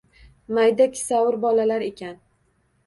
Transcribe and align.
–Mayda 0.59 0.87
kissavur 0.95 1.39
bolalar 1.47 1.87
ekan. 1.93 2.21